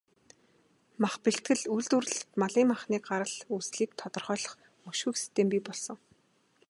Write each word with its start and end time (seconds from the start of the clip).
Мах 1.01 1.15
бэлтгэл, 1.23 1.61
үйлдвэрлэлд 1.73 2.29
малын 2.41 2.67
махны 2.71 2.97
гарал 3.07 3.35
үүслийг 3.53 3.91
тодорхойлох, 4.01 4.53
мөшгөх 4.85 5.15
систем 5.19 5.47
бий 5.51 5.61
болгосон. 5.65 5.99